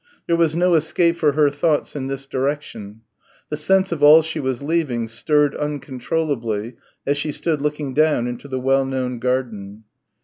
[0.25, 3.01] There was no escape for her thoughts in this direction.
[3.49, 6.73] The sense of all she was leaving stirred uncontrollably
[7.05, 9.83] as she stood looking down into the well known garden.